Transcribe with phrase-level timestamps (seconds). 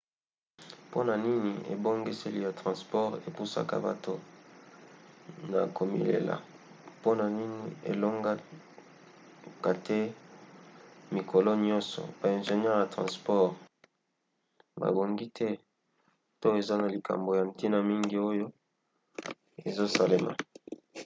[0.87, 4.13] mpona nini ebongiseli ya transport epusaka bato
[5.51, 6.35] na komilela
[6.97, 9.99] mpona nini elongaka te
[11.15, 12.01] mikolo nyonso?
[12.19, 13.51] ba ingenieur ya transport
[14.81, 15.47] babongi te?
[16.41, 18.47] to eza na likambo ya ntina mingi oyo
[19.67, 20.31] ezosalema?